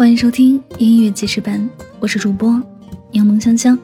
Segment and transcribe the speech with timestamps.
[0.00, 2.58] 欢迎收听音乐记事本，我是主播
[3.12, 3.78] 柠檬香香。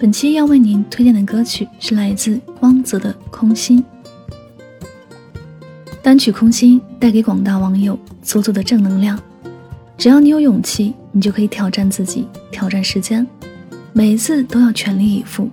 [0.00, 3.80] 本期要为您推荐的歌曲是来自光泽的《空心》。
[6.02, 9.16] 单曲《空心》带给广大网友足足的正能量。
[9.96, 13.24] 只要你有勇气，你就可以挑战自己，挑战时间。
[13.92, 15.48] 每一次都要全力以赴，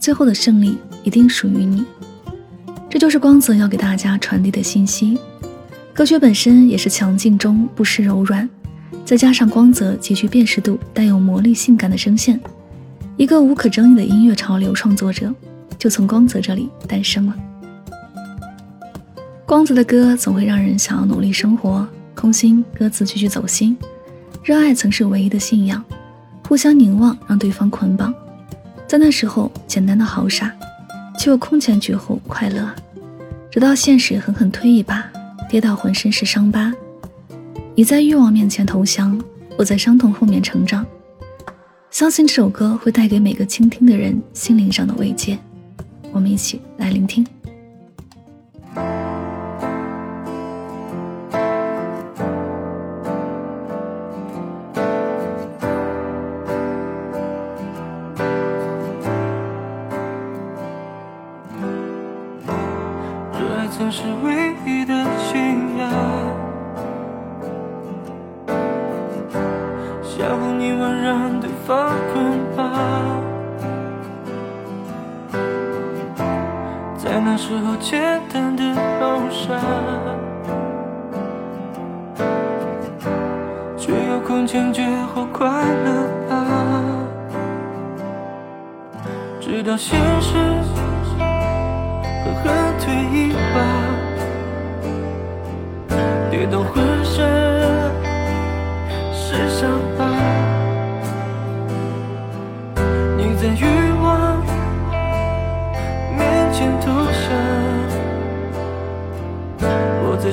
[0.00, 1.84] 最后的胜利一定属于你。
[2.88, 5.18] 这就是光泽要给大家传递的信息。
[5.92, 8.48] 歌曲本身也是强劲中不失柔软。
[9.06, 12.40] 再加上光泽极具辨识度、带有魔力、性感的声线，
[13.16, 15.32] 一个无可争议的音乐潮流创作者
[15.78, 17.34] 就从光泽这里诞生了。
[19.46, 23.76] 光泽的歌总会让人想要努力生活，空心歌词句句走心。
[24.42, 25.84] 热爱曾是唯一的信仰，
[26.48, 28.12] 互相凝望让对方捆绑，
[28.88, 30.52] 在那时候简单的好傻，
[31.16, 32.68] 却又空前绝后快乐。
[33.52, 35.04] 直到现实狠狠推一把，
[35.48, 36.74] 跌到浑身是伤疤。
[37.78, 39.20] 你在欲望面前投降，
[39.58, 40.86] 我在伤痛后面成长。
[41.90, 45.38] 相信这首歌会带给每个倾听的人心灵上的慰藉。
[46.10, 47.22] 我们一起来聆听。
[63.34, 66.25] 热爱曾是唯一的信仰。
[70.16, 72.72] 相互凝望，让对方捆绑。
[76.96, 78.64] 在那时候，简单的
[78.98, 79.60] 好傻，
[83.76, 84.82] 却又空前绝
[85.14, 86.40] 后快乐啊！
[89.38, 90.38] 直到现实
[91.18, 93.56] 狠狠推一把，
[96.30, 96.62] 跌到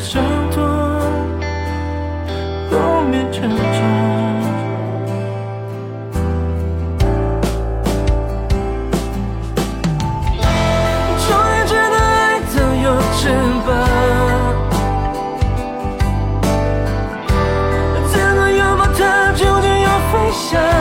[0.03, 0.21] 伤
[0.51, 0.61] 痛
[2.69, 3.55] 后面成长。
[11.25, 13.21] 终于知道爱都有翅
[13.65, 13.69] 膀，
[18.11, 20.72] 怎能拥抱它，究竟要飞翔？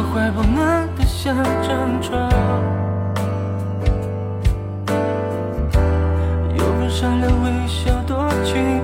[0.00, 2.30] 怀抱暖得像张床，
[6.54, 8.80] 有份善良微笑多轻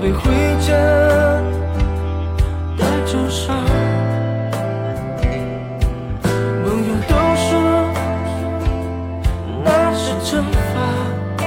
[0.00, 0.72] 浪费回家
[2.78, 3.54] 带着伤，
[6.22, 7.50] 朋友都说
[9.62, 11.44] 那是惩罚，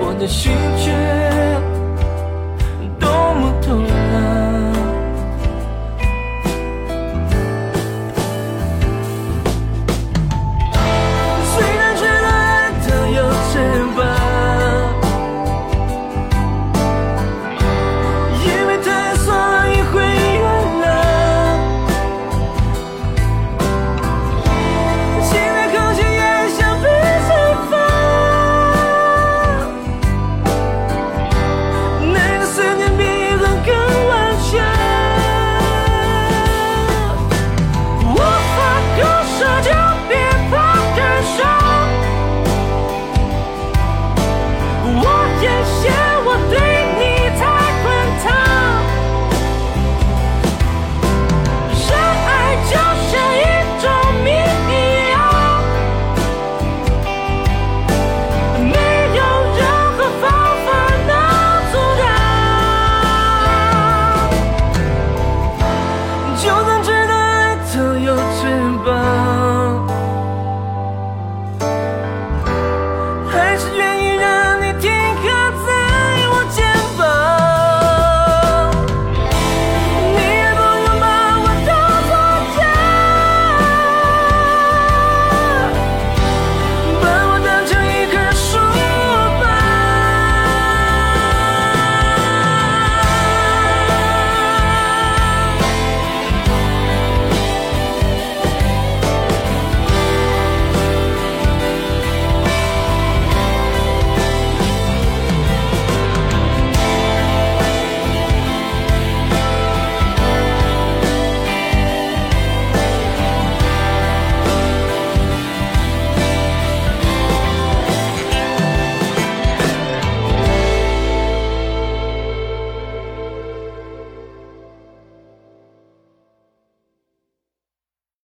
[0.00, 1.29] 我的心却。